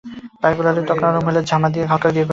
পায়ের 0.41 0.55
গোড়ালির 0.57 0.85
ত্বক 0.87 0.99
নরম 1.03 1.23
হলে 1.27 1.41
ঝামা 1.43 1.67
দিয়ে 1.73 1.85
হালকা 1.85 2.07
করে 2.07 2.11
ঘষে 2.11 2.19
নিন। 2.19 2.29